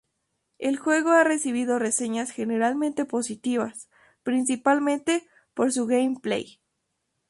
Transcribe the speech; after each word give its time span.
El 0.57 0.77
juego 0.77 1.11
ha 1.11 1.23
recibido 1.23 1.77
reseñas 1.77 2.31
generalmente 2.31 3.05
positivas, 3.05 3.87
principalmente 4.23 5.27
por 5.53 5.71
su 5.71 5.85
gameplay. 5.85 6.59